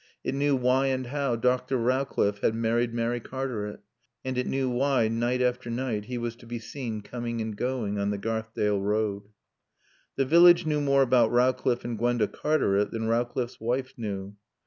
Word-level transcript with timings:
It 0.23 0.33
knew 0.33 0.55
why 0.55 0.87
and 0.87 1.05
how 1.05 1.35
Dr. 1.35 1.77
Rowcliffe 1.77 2.39
had 2.39 2.55
married 2.55 2.91
Mary 2.91 3.19
Cartaret. 3.19 3.81
And 4.25 4.35
it 4.35 4.47
knew 4.47 4.67
why, 4.67 5.07
night 5.09 5.43
after 5.43 5.69
night, 5.69 6.05
he 6.05 6.17
was 6.17 6.35
to 6.37 6.47
be 6.47 6.57
seen 6.57 7.01
coming 7.01 7.39
and 7.39 7.55
going 7.55 7.99
on 7.99 8.09
the 8.09 8.17
Garthdale 8.17 8.81
road. 8.81 9.29
The 10.15 10.25
village 10.25 10.65
knew 10.65 10.81
more 10.81 11.03
about 11.03 11.29
Rowcliffe 11.31 11.85
and 11.85 11.99
Gwenda 11.99 12.27
Cartaret 12.27 12.85
than 12.89 13.07
Rowcliffe's 13.09 13.59
wife 13.59 13.93
knew. 13.95 14.35